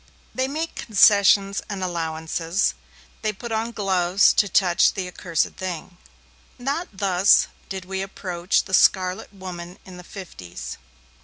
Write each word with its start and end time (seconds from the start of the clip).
They 0.33 0.47
make 0.47 0.73
concessions 0.73 1.61
and 1.69 1.83
allowances, 1.83 2.73
they 3.21 3.31
put 3.31 3.51
on 3.51 3.69
gloves 3.71 4.33
to 4.33 4.49
touch 4.49 4.93
the 4.95 5.07
accursed 5.07 5.51
thing. 5.57 5.99
Not 6.57 6.87
thus 6.91 7.45
did 7.69 7.85
we 7.85 8.01
approach 8.01 8.63
the 8.63 8.73
Scarlet 8.73 9.31
Woman 9.31 9.77
in 9.85 9.97
the 9.97 10.03
'fifties. 10.03 10.79